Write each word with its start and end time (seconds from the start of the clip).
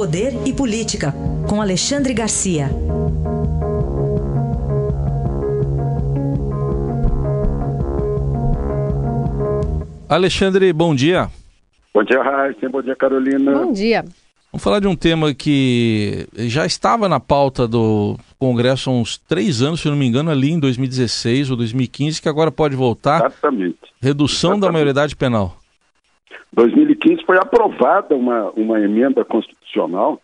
Poder 0.00 0.32
e 0.46 0.52
Política, 0.54 1.12
com 1.46 1.60
Alexandre 1.60 2.14
Garcia. 2.14 2.70
Alexandre, 10.08 10.72
bom 10.72 10.94
dia. 10.94 11.28
Bom 11.92 12.02
dia, 12.02 12.22
Raíssa. 12.22 12.66
Bom 12.70 12.80
dia, 12.80 12.96
Carolina. 12.96 13.52
Bom 13.52 13.72
dia. 13.74 14.02
Vamos 14.50 14.64
falar 14.64 14.80
de 14.80 14.86
um 14.86 14.96
tema 14.96 15.34
que 15.34 16.26
já 16.34 16.64
estava 16.64 17.06
na 17.06 17.20
pauta 17.20 17.68
do 17.68 18.16
Congresso 18.38 18.88
há 18.88 18.94
uns 18.94 19.18
três 19.18 19.60
anos, 19.60 19.82
se 19.82 19.88
não 19.90 19.96
me 19.96 20.06
engano, 20.06 20.30
ali 20.30 20.50
em 20.50 20.58
2016 20.58 21.50
ou 21.50 21.58
2015, 21.58 22.22
que 22.22 22.28
agora 22.30 22.50
pode 22.50 22.74
voltar. 22.74 23.26
Exatamente. 23.26 23.76
Redução 24.00 24.52
Exatamente. 24.52 24.62
da 24.62 24.72
maioridade 24.72 25.14
penal. 25.14 25.59
2015 26.52 27.24
foi 27.24 27.36
aprovada 27.38 28.14
uma, 28.14 28.50
uma 28.50 28.80
emenda 28.80 29.24
constitucional 29.24 30.20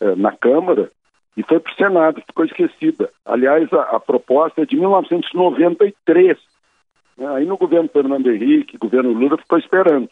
eh, 0.00 0.14
na 0.16 0.32
Câmara 0.32 0.90
e 1.36 1.42
foi 1.44 1.60
para 1.60 1.72
o 1.72 1.76
Senado, 1.76 2.22
ficou 2.26 2.44
esquecida. 2.44 3.10
Aliás, 3.24 3.72
a, 3.72 3.82
a 3.96 4.00
proposta 4.00 4.62
é 4.62 4.66
de 4.66 4.76
1993. 4.76 6.36
Né? 7.16 7.28
Aí 7.36 7.46
no 7.46 7.56
governo 7.56 7.88
Fernando 7.88 8.28
Henrique, 8.28 8.76
governo 8.76 9.12
Lula, 9.12 9.38
ficou 9.38 9.56
esperando. 9.56 10.10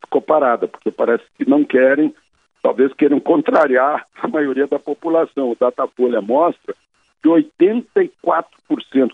Ficou 0.00 0.22
parada, 0.22 0.68
porque 0.68 0.92
parece 0.92 1.24
que 1.36 1.48
não 1.48 1.64
querem, 1.64 2.14
talvez 2.62 2.92
queiram 2.94 3.18
contrariar 3.18 4.06
a 4.22 4.28
maioria 4.28 4.68
da 4.68 4.78
população. 4.78 5.50
O 5.50 5.56
Datafolha 5.58 6.20
mostra 6.20 6.74
que 7.20 7.28
84% 7.28 8.10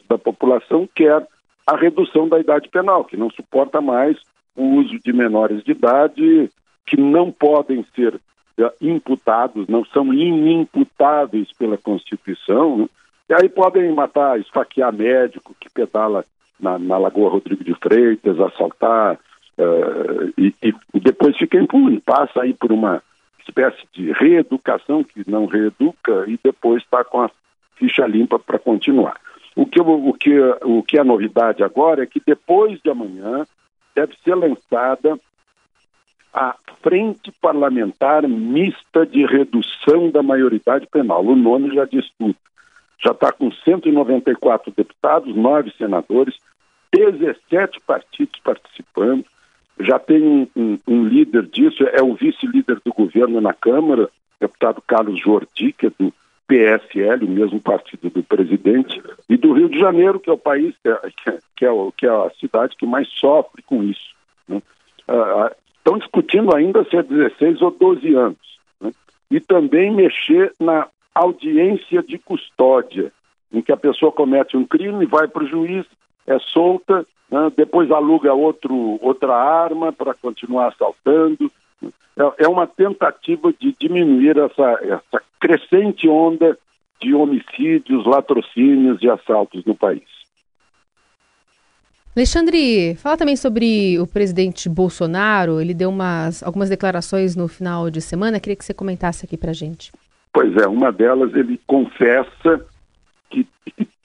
da 0.07 0.19
população 0.19 0.87
quer 0.95 1.27
a 1.67 1.75
redução 1.75 2.29
da 2.29 2.39
idade 2.39 2.69
penal, 2.69 3.05
que 3.05 3.17
não 3.17 3.31
suporta 3.31 3.81
mais 3.81 4.17
o 4.57 4.65
uso 4.77 4.99
de 4.99 5.13
menores 5.13 5.63
de 5.63 5.73
idade 5.73 6.51
que 6.87 6.97
não 6.97 7.31
podem 7.31 7.85
ser 7.95 8.15
uh, 8.15 8.71
imputados, 8.81 9.67
não 9.69 9.85
são 9.85 10.13
inimputáveis 10.13 11.53
pela 11.59 11.77
Constituição, 11.77 12.79
né? 12.79 12.89
e 13.29 13.35
aí 13.35 13.49
podem 13.49 13.93
matar, 13.93 14.39
esfaquear 14.39 14.93
médico 14.93 15.55
que 15.61 15.69
pedala 15.69 16.25
na, 16.59 16.79
na 16.79 16.97
Lagoa 16.97 17.31
Rodrigo 17.31 17.63
de 17.63 17.75
Freitas, 17.75 18.41
assaltar, 18.41 19.19
uh, 19.59 20.33
e, 20.39 20.55
e, 20.63 21.01
depois 21.01 21.37
fica 21.37 21.59
impune, 21.59 22.01
passa 22.01 22.43
aí 22.43 22.55
por 22.55 22.73
uma 22.73 23.03
espécie 23.47 23.83
de 23.93 24.13
reeducação 24.13 25.05
que 25.05 25.29
não 25.29 25.47
reeduca 25.47 26.25
e 26.27 26.39
depois 26.43 26.83
está 26.83 27.05
com 27.05 27.21
a 27.21 27.31
ficha 27.77 28.07
limpa 28.07 28.39
para 28.39 28.59
continuar. 28.59 29.21
O 29.55 29.65
que, 29.65 29.81
o, 29.81 30.13
que, 30.13 30.39
o 30.63 30.83
que 30.83 30.99
é 30.99 31.05
novidade 31.05 31.63
agora 31.63 32.03
é 32.03 32.07
que 32.07 32.21
depois 32.25 32.81
de 32.81 32.91
amanhã 32.91 33.47
deve 33.97 34.15
ser 34.23 34.35
lançada 34.35 35.19
a 36.33 36.55
Frente 36.83 37.33
Parlamentar 37.41 38.29
Mista 38.29 39.07
de 39.07 39.25
Redução 39.25 40.11
da 40.11 40.23
Maioridade 40.23 40.87
Penal. 40.87 41.25
O 41.25 41.35
nome 41.35 41.75
já 41.75 41.87
diz 41.87 42.05
tudo. 42.19 42.37
Já 42.99 43.13
está 43.13 43.33
com 43.33 43.51
194 43.51 44.73
deputados, 44.77 45.35
nove 45.35 45.73
senadores, 45.79 46.37
17 46.93 47.81
partidos 47.81 48.39
participando. 48.45 49.25
Já 49.81 49.99
tem 49.99 50.23
um, 50.23 50.47
um, 50.55 50.79
um 50.87 51.05
líder 51.05 51.47
disso, 51.47 51.83
é 51.85 52.03
o 52.03 52.15
vice-líder 52.15 52.81
do 52.85 52.93
governo 52.93 53.41
na 53.41 53.55
Câmara, 53.55 54.11
deputado 54.39 54.83
Carlos 54.87 55.19
Jordi, 55.19 55.73
que 55.73 55.87
é 55.87 55.91
do 55.99 56.13
PSL, 56.47 57.25
o 57.25 57.29
mesmo 57.29 57.61
partido 57.61 58.09
do 58.09 58.23
presidente, 58.23 59.03
e 59.29 59.37
do 59.37 59.53
Rio 59.53 59.69
de 59.69 59.79
Janeiro, 59.79 60.21
que 60.21 60.31
é 60.31 60.33
o 60.33 60.39
país, 60.39 60.75
que 60.83 60.89
é, 60.89 61.01
que 61.57 61.65
é, 61.67 61.73
que 61.97 62.07
é 62.07 62.11
a 62.11 62.31
cidade 62.39 62.77
que 62.77 62.87
mais 62.87 63.09
sofre 63.09 63.63
com 63.63 63.83
isso. 63.83 64.15
Né? 64.49 64.63
Ah, 65.09 65.53
estão 65.79 65.99
discutindo 65.99 66.55
ainda 66.55 66.85
se 66.85 66.97
é 66.97 67.03
16 67.03 67.63
ou 67.63 67.71
12 67.71 68.15
anos. 68.15 68.59
Né? 68.81 68.93
E 69.31 69.41
também 69.41 69.93
mexer 69.93 70.53
na 70.61 70.89
audiência 71.15 72.03
de 72.03 72.19
custódia, 72.19 73.13
em 73.53 73.61
que 73.61 73.73
a 73.73 73.77
pessoa 73.77 74.13
comete 74.13 74.57
um 74.57 74.65
crime, 74.65 75.07
vai 75.07 75.27
para 75.27 75.45
o 75.45 75.49
juiz, 75.49 75.87
é 76.27 76.39
solta, 76.39 77.07
né? 77.31 77.51
depois 77.57 77.91
aluga 77.91 78.33
outro, 78.35 78.99
outra 79.01 79.35
arma 79.35 79.93
para 79.93 80.15
continuar 80.15 80.69
assaltando. 80.69 81.51
É, 81.83 82.45
é 82.45 82.49
uma 82.49 82.67
tentativa 82.67 83.53
de 83.53 83.75
diminuir 83.79 84.39
essa, 84.39 84.79
essa 84.83 85.23
crescente 85.41 86.09
onda 86.09 86.59
de 87.01 87.15
homicídios, 87.15 88.07
latrocínios 88.07 89.03
e 89.03 89.11
assaltos 89.11 89.65
no 89.65 89.75
país. 89.75 90.05
Alexandre, 92.17 92.95
fala 92.95 93.19
também 93.19 93.37
sobre 93.37 93.99
o 94.01 94.07
presidente 94.07 94.71
Bolsonaro. 94.71 95.61
Ele 95.61 95.75
deu 95.75 95.91
umas, 95.91 96.43
algumas 96.43 96.71
declarações 96.71 97.37
no 97.37 97.47
final 97.47 97.91
de 97.91 98.01
semana. 98.01 98.41
Queria 98.41 98.57
que 98.57 98.65
você 98.65 98.73
comentasse 98.73 99.27
aqui 99.27 99.37
para 99.37 99.53
gente. 99.53 99.93
Pois 100.33 100.57
é, 100.57 100.67
uma 100.67 100.91
delas 100.91 101.35
ele 101.35 101.61
confessa 101.67 102.65
que 103.29 103.47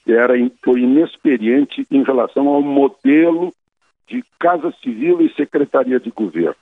era, 0.05 0.33
foi 0.61 0.81
inexperiente 0.81 1.87
em 1.89 2.03
relação 2.03 2.49
ao 2.49 2.61
modelo 2.61 3.53
de 4.07 4.21
Casa 4.37 4.73
Civil 4.83 5.21
e 5.21 5.33
Secretaria 5.33 5.97
de 5.97 6.09
Governo. 6.11 6.55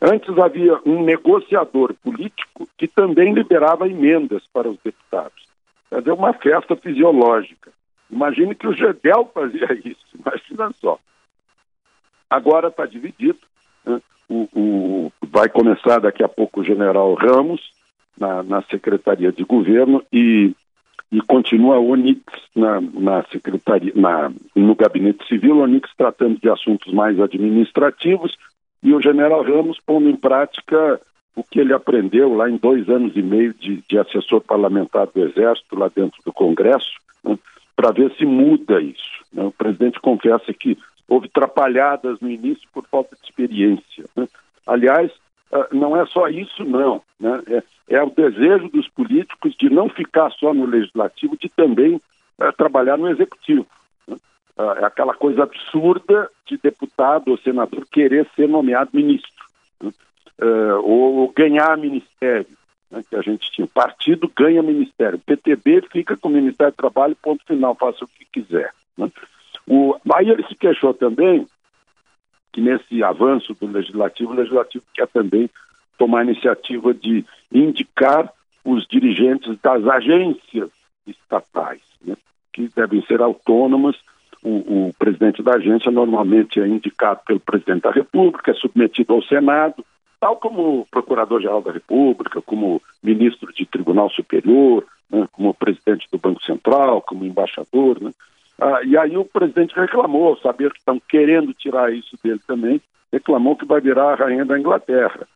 Antes 0.00 0.36
havia 0.38 0.78
um 0.84 1.02
negociador 1.02 1.94
político 1.94 2.68
que 2.76 2.86
também 2.86 3.32
liberava 3.32 3.88
emendas 3.88 4.42
para 4.52 4.68
os 4.68 4.78
deputados. 4.84 5.46
Quer 5.88 6.00
dizer, 6.00 6.12
uma 6.12 6.32
festa 6.34 6.76
fisiológica. 6.76 7.70
Imagine 8.10 8.54
que 8.54 8.66
o 8.66 8.74
Gedel 8.74 9.30
fazia 9.32 9.72
isso, 9.84 10.04
imagina 10.14 10.70
só. 10.80 10.98
Agora 12.28 12.68
está 12.68 12.84
dividido. 12.84 13.38
Né? 13.84 14.00
O, 14.28 14.48
o, 14.54 15.12
vai 15.22 15.48
começar 15.48 15.98
daqui 15.98 16.22
a 16.22 16.28
pouco 16.28 16.60
o 16.60 16.64
general 16.64 17.14
Ramos 17.14 17.60
na, 18.18 18.42
na 18.42 18.62
Secretaria 18.62 19.32
de 19.32 19.44
Governo 19.44 20.02
e, 20.12 20.54
e 21.10 21.20
continua 21.22 21.76
a 21.76 21.80
Onix 21.80 22.22
na, 22.54 22.80
na 22.80 23.22
secretaria, 23.24 23.92
na, 23.94 24.32
no 24.54 24.74
Gabinete 24.74 25.26
Civil, 25.26 25.58
Onix 25.58 25.88
tratando 25.96 26.38
de 26.40 26.50
assuntos 26.50 26.92
mais 26.92 27.18
administrativos 27.20 28.36
e 28.82 28.94
o 28.94 29.00
general 29.00 29.42
Ramos 29.42 29.80
pondo 29.84 30.08
em 30.08 30.16
prática 30.16 31.00
o 31.34 31.42
que 31.42 31.60
ele 31.60 31.74
aprendeu 31.74 32.34
lá 32.34 32.48
em 32.48 32.56
dois 32.56 32.88
anos 32.88 33.14
e 33.14 33.22
meio 33.22 33.52
de, 33.54 33.82
de 33.88 33.98
assessor 33.98 34.40
parlamentar 34.40 35.06
do 35.06 35.22
Exército, 35.22 35.78
lá 35.78 35.90
dentro 35.94 36.18
do 36.24 36.32
Congresso, 36.32 36.90
né, 37.22 37.38
para 37.74 37.92
ver 37.92 38.10
se 38.16 38.24
muda 38.24 38.80
isso. 38.80 39.24
Né? 39.32 39.44
O 39.44 39.52
presidente 39.52 40.00
confessa 40.00 40.52
que 40.54 40.78
houve 41.06 41.28
trapalhadas 41.28 42.18
no 42.20 42.30
início 42.30 42.66
por 42.72 42.86
falta 42.86 43.14
de 43.16 43.22
experiência. 43.22 44.04
Né? 44.16 44.26
Aliás, 44.66 45.12
não 45.72 45.96
é 45.96 46.04
só 46.06 46.28
isso, 46.28 46.64
não. 46.64 47.02
Né? 47.20 47.42
É, 47.48 47.96
é, 47.96 48.02
o 48.02 48.10
desejo 48.10 48.68
dos 48.68 48.88
políticos 48.88 49.54
de 49.56 49.70
não 49.70 49.88
ficar 49.88 50.30
só 50.32 50.52
no 50.52 50.66
legislativo, 50.66 51.36
de 51.36 51.48
também 51.48 52.00
é, 52.40 52.50
trabalhar 52.52 52.96
no 52.96 53.08
executivo. 53.08 53.66
Né? 54.56 54.64
É 54.80 54.84
aquela 54.84 55.14
coisa 55.14 55.42
absurda 55.42 56.30
de 56.46 56.56
deputado 56.58 57.28
ou 57.30 57.38
senador 57.38 57.86
querer 57.90 58.26
ser 58.34 58.48
nomeado 58.48 58.90
ministro 58.92 59.30
né? 59.82 59.92
ou 60.82 61.32
ganhar 61.32 61.76
ministério. 61.76 62.56
Né? 62.90 63.02
Que 63.08 63.16
a 63.16 63.22
gente 63.22 63.50
tinha. 63.50 63.64
O 63.64 63.68
partido 63.68 64.30
ganha 64.34 64.62
ministério. 64.62 65.18
O 65.18 65.20
PTB 65.20 65.82
fica 65.90 66.16
com 66.16 66.28
o 66.28 66.32
Ministério 66.32 66.72
do 66.72 66.76
Trabalho, 66.76 67.16
ponto 67.16 67.44
final, 67.44 67.74
faça 67.74 68.04
o 68.04 68.08
que 68.08 68.24
quiser. 68.24 68.72
Né? 68.96 69.10
O, 69.66 69.96
aí 70.14 70.30
ele 70.30 70.46
se 70.46 70.54
queixou 70.54 70.94
também 70.94 71.46
que 72.52 72.60
nesse 72.62 73.02
avanço 73.02 73.54
do 73.54 73.66
legislativo, 73.66 74.32
o 74.32 74.34
legislativo 74.34 74.84
quer 74.94 75.06
também 75.08 75.50
tomar 75.98 76.20
a 76.20 76.24
iniciativa 76.24 76.94
de 76.94 77.22
indicar 77.52 78.32
os 78.64 78.86
dirigentes 78.86 79.58
das 79.60 79.86
agências 79.86 80.70
estatais, 81.06 81.82
né, 82.02 82.16
que 82.52 82.68
devem 82.74 83.02
ser 83.02 83.20
autônomas. 83.20 83.96
O, 84.48 84.88
o, 84.88 84.94
presidente 84.96 85.42
da 85.42 85.54
agência 85.54 85.90
normalmente 85.90 86.60
é 86.60 86.68
indicado 86.68 87.20
pelo 87.26 87.40
presidente 87.40 87.82
da 87.82 87.90
República, 87.90 88.52
é 88.52 88.54
submetido 88.54 89.12
ao 89.12 89.22
Senado, 89.24 89.84
tal 90.20 90.36
como 90.36 90.86
procurador-geral 90.88 91.60
da 91.60 91.72
República, 91.72 92.40
como 92.40 92.80
ministro 93.02 93.52
de 93.52 93.66
Tribunal 93.66 94.08
Superior, 94.10 94.84
né, 95.10 95.26
como 95.32 95.52
presidente 95.52 96.06
do 96.12 96.18
Banco 96.18 96.40
Central, 96.44 97.02
como 97.02 97.24
embaixador, 97.24 98.00
né, 98.00 98.12
ah, 98.60 98.80
e 98.84 98.96
aí 98.96 99.16
o 99.16 99.24
presidente 99.24 99.74
reclamou, 99.74 100.28
ao 100.28 100.38
saber 100.38 100.72
que 100.72 100.78
estão 100.78 101.00
querendo 101.08 101.52
tirar 101.52 101.92
isso 101.92 102.16
dele 102.22 102.40
também, 102.46 102.80
reclamou 103.12 103.56
que 103.56 103.66
vai 103.66 103.80
virar 103.80 104.12
a 104.12 104.14
rainha 104.14 104.44
da 104.44 104.58
Inglaterra. 104.58 105.26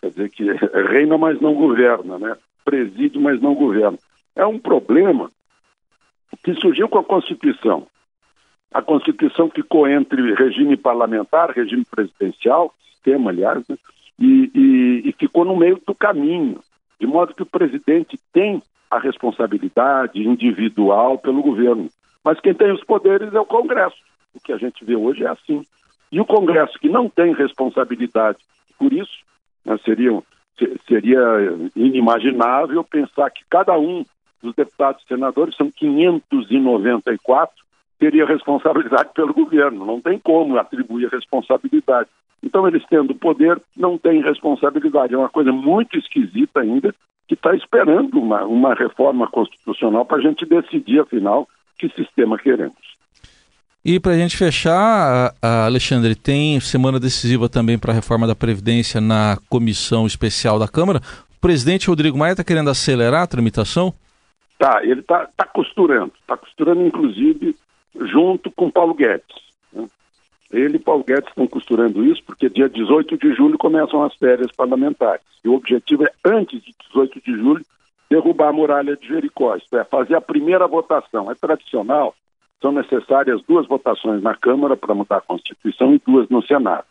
Quer 0.00 0.10
dizer 0.10 0.30
que 0.30 0.44
reina, 0.90 1.16
mas 1.16 1.40
não 1.40 1.54
governa, 1.54 2.18
né? 2.18 2.36
Preside, 2.64 3.18
mas 3.18 3.40
não 3.40 3.54
governa. 3.54 3.98
É 4.34 4.44
um 4.44 4.58
problema 4.58 5.30
que 6.44 6.52
surgiu 6.54 6.88
com 6.88 6.98
a 6.98 7.04
Constituição. 7.04 7.86
A 8.72 8.82
Constituição 8.82 9.48
ficou 9.48 9.88
entre 9.88 10.34
regime 10.34 10.76
parlamentar, 10.76 11.50
regime 11.50 11.84
presidencial, 11.84 12.74
sistema, 12.92 13.30
aliás, 13.30 13.66
né? 13.68 13.76
e, 14.18 14.50
e, 14.54 15.08
e 15.08 15.12
ficou 15.12 15.44
no 15.44 15.56
meio 15.56 15.80
do 15.86 15.94
caminho, 15.94 16.60
de 17.00 17.06
modo 17.06 17.34
que 17.34 17.42
o 17.42 17.46
presidente 17.46 18.18
tem 18.32 18.62
a 18.90 18.98
responsabilidade 18.98 20.20
individual 20.20 21.18
pelo 21.18 21.42
governo. 21.42 21.88
Mas 22.24 22.40
quem 22.40 22.54
tem 22.54 22.72
os 22.72 22.82
poderes 22.84 23.32
é 23.34 23.40
o 23.40 23.46
Congresso. 23.46 23.96
O 24.34 24.40
que 24.40 24.52
a 24.52 24.58
gente 24.58 24.84
vê 24.84 24.96
hoje 24.96 25.24
é 25.24 25.28
assim. 25.28 25.64
E 26.10 26.20
o 26.20 26.24
Congresso 26.24 26.78
que 26.78 26.88
não 26.88 27.08
tem 27.08 27.34
responsabilidade 27.34 28.38
por 28.78 28.92
isso, 28.92 29.24
né, 29.64 29.76
seriam, 29.84 30.22
seria 30.86 31.20
inimaginável 31.74 32.84
pensar 32.84 33.30
que 33.30 33.44
cada 33.48 33.78
um 33.78 34.04
dos 34.42 34.54
deputados 34.54 35.02
e 35.02 35.08
senadores, 35.08 35.56
são 35.56 35.70
594, 35.70 37.54
teria 37.98 38.26
responsabilidade 38.26 39.10
pelo 39.14 39.32
governo. 39.32 39.84
Não 39.84 40.00
tem 40.00 40.18
como 40.18 40.58
atribuir 40.58 41.08
responsabilidade. 41.08 42.08
Então, 42.42 42.66
eles 42.68 42.84
tendo 42.88 43.14
poder, 43.14 43.60
não 43.76 43.98
têm 43.98 44.22
responsabilidade. 44.22 45.14
É 45.14 45.18
uma 45.18 45.28
coisa 45.28 45.52
muito 45.52 45.98
esquisita 45.98 46.60
ainda, 46.60 46.94
que 47.26 47.34
está 47.34 47.54
esperando 47.54 48.18
uma, 48.18 48.44
uma 48.44 48.74
reforma 48.74 49.26
constitucional 49.26 50.04
para 50.04 50.18
a 50.18 50.20
gente 50.20 50.46
decidir, 50.46 51.00
afinal, 51.00 51.48
que 51.78 51.88
sistema 51.90 52.38
queremos. 52.38 52.96
E 53.84 54.00
para 54.00 54.12
a 54.12 54.16
gente 54.16 54.36
fechar, 54.36 55.32
Alexandre, 55.40 56.14
tem 56.16 56.58
semana 56.58 56.98
decisiva 56.98 57.48
também 57.48 57.78
para 57.78 57.92
a 57.92 57.94
reforma 57.94 58.26
da 58.26 58.34
Previdência 58.34 59.00
na 59.00 59.38
comissão 59.48 60.06
especial 60.06 60.58
da 60.58 60.66
Câmara. 60.66 61.00
O 61.36 61.40
presidente 61.40 61.88
Rodrigo 61.88 62.18
Maia 62.18 62.32
está 62.32 62.42
querendo 62.42 62.68
acelerar 62.68 63.22
a 63.22 63.26
tramitação? 63.26 63.94
Tá, 64.58 64.80
ele 64.82 65.00
está 65.00 65.28
tá 65.36 65.44
costurando, 65.44 66.12
está 66.20 66.36
costurando 66.36 66.82
inclusive 66.82 67.54
junto 68.00 68.50
com 68.50 68.70
Paulo 68.70 68.94
Guedes. 68.94 69.24
Né? 69.72 69.86
Ele 70.50 70.76
e 70.76 70.80
Paulo 70.80 71.04
Guedes 71.04 71.28
estão 71.28 71.46
costurando 71.46 72.04
isso 72.04 72.22
porque 72.24 72.48
dia 72.48 72.68
18 72.68 73.16
de 73.18 73.34
julho 73.34 73.58
começam 73.58 74.02
as 74.02 74.14
férias 74.14 74.50
parlamentares. 74.52 75.24
E 75.44 75.48
o 75.48 75.54
objetivo 75.54 76.04
é, 76.04 76.12
antes 76.24 76.62
de 76.62 76.74
18 76.88 77.20
de 77.20 77.32
julho, 77.32 77.64
derrubar 78.08 78.48
a 78.48 78.52
muralha 78.52 78.96
de 78.96 79.08
Jericó, 79.08 79.56
isto 79.56 79.76
é, 79.76 79.84
fazer 79.84 80.14
a 80.14 80.20
primeira 80.20 80.66
votação. 80.66 81.30
É 81.30 81.34
tradicional, 81.34 82.14
são 82.60 82.72
necessárias 82.72 83.42
duas 83.42 83.66
votações 83.66 84.22
na 84.22 84.34
Câmara 84.34 84.76
para 84.76 84.94
mudar 84.94 85.18
a 85.18 85.20
Constituição 85.20 85.94
e 85.94 86.00
duas 86.06 86.28
no 86.28 86.42
Senado. 86.42 86.84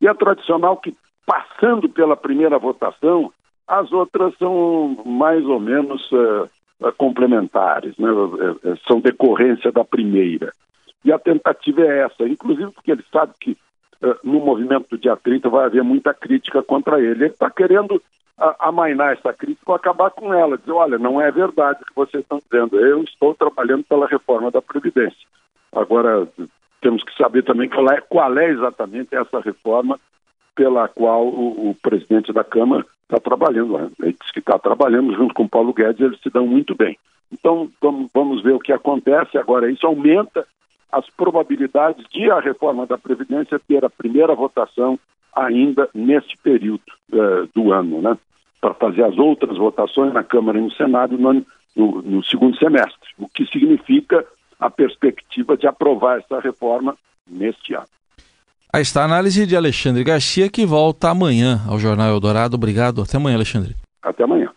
E 0.00 0.08
é 0.08 0.14
tradicional 0.14 0.76
que, 0.76 0.94
passando 1.26 1.88
pela 1.88 2.16
primeira 2.16 2.58
votação, 2.58 3.32
as 3.66 3.90
outras 3.92 4.36
são 4.38 5.02
mais 5.06 5.44
ou 5.46 5.58
menos 5.58 6.10
uh, 6.12 6.48
complementares, 6.96 7.96
né? 7.98 8.08
É, 8.08 8.70
é, 8.70 8.76
são 8.86 9.00
decorrência 9.00 9.70
da 9.72 9.84
primeira. 9.84 10.52
E 11.04 11.12
a 11.12 11.18
tentativa 11.18 11.82
é 11.82 12.00
essa, 12.00 12.24
inclusive 12.28 12.70
porque 12.72 12.90
ele 12.90 13.04
sabe 13.12 13.32
que 13.40 13.56
no 14.22 14.40
movimento 14.40 14.88
do 14.90 14.98
dia 14.98 15.16
30 15.16 15.48
vai 15.48 15.66
haver 15.66 15.82
muita 15.82 16.12
crítica 16.12 16.62
contra 16.62 17.00
ele. 17.00 17.24
Ele 17.24 17.26
está 17.26 17.50
querendo 17.50 17.92
uh, 17.92 18.54
amainar 18.58 19.12
essa 19.12 19.32
crítica 19.32 19.70
ou 19.70 19.74
acabar 19.74 20.10
com 20.10 20.32
ela, 20.32 20.58
dizer, 20.58 20.72
olha, 20.72 20.98
não 20.98 21.20
é 21.20 21.30
verdade 21.30 21.80
o 21.82 21.86
que 21.86 21.94
vocês 21.94 22.22
estão 22.22 22.38
dizendo, 22.38 22.78
eu 22.78 23.02
estou 23.02 23.34
trabalhando 23.34 23.84
pela 23.84 24.06
reforma 24.06 24.50
da 24.50 24.60
Previdência. 24.60 25.26
Agora, 25.72 26.28
temos 26.80 27.02
que 27.02 27.16
saber 27.16 27.42
também 27.44 27.68
qual 27.68 27.88
é, 27.90 28.00
qual 28.00 28.38
é 28.38 28.50
exatamente 28.50 29.14
essa 29.14 29.40
reforma 29.40 29.98
pela 30.54 30.86
qual 30.88 31.26
o, 31.26 31.70
o 31.70 31.74
presidente 31.74 32.32
da 32.32 32.44
Câmara 32.44 32.84
está 33.16 33.20
trabalhando. 33.20 33.78
Né? 33.78 33.90
Ele 34.00 34.16
disse 34.18 34.32
que 34.32 34.40
está 34.40 34.58
trabalhando 34.58 35.14
junto 35.14 35.34
com 35.34 35.44
o 35.44 35.48
Paulo 35.48 35.72
Guedes, 35.72 36.00
eles 36.00 36.20
se 36.20 36.30
dão 36.30 36.46
muito 36.46 36.74
bem. 36.74 36.98
Então, 37.32 37.68
vamos, 37.80 38.10
vamos 38.12 38.42
ver 38.42 38.52
o 38.52 38.60
que 38.60 38.72
acontece. 38.72 39.38
Agora, 39.38 39.70
isso 39.70 39.86
aumenta 39.86 40.46
as 40.90 41.08
probabilidades 41.10 42.04
de 42.10 42.30
a 42.30 42.38
reforma 42.38 42.86
da 42.86 42.96
Previdência 42.96 43.58
ter 43.58 43.84
a 43.84 43.90
primeira 43.90 44.34
votação 44.34 44.98
ainda 45.34 45.88
neste 45.92 46.36
período 46.38 46.82
uh, 47.12 47.48
do 47.54 47.72
ano, 47.72 48.00
né? 48.00 48.16
Para 48.60 48.74
fazer 48.74 49.02
as 49.02 49.18
outras 49.18 49.58
votações 49.58 50.12
na 50.12 50.22
Câmara 50.22 50.58
e 50.58 50.62
no 50.62 50.70
Senado 50.70 51.18
no, 51.18 51.44
no, 51.74 52.02
no 52.02 52.24
segundo 52.24 52.56
semestre, 52.56 53.10
o 53.18 53.28
que 53.28 53.44
significa 53.46 54.24
a 54.60 54.70
perspectiva 54.70 55.56
de 55.56 55.66
aprovar 55.66 56.18
essa 56.18 56.38
reforma 56.38 56.96
neste 57.28 57.74
ano. 57.74 57.88
Aí 58.74 58.82
está 58.82 59.02
a 59.02 59.04
análise 59.04 59.46
de 59.46 59.54
Alexandre 59.54 60.02
Garcia, 60.02 60.50
que 60.50 60.66
volta 60.66 61.08
amanhã 61.08 61.60
ao 61.68 61.78
Jornal 61.78 62.08
Eldorado. 62.08 62.56
Obrigado. 62.56 63.02
Até 63.02 63.18
amanhã, 63.18 63.36
Alexandre. 63.36 63.76
Até 64.02 64.24
amanhã. 64.24 64.50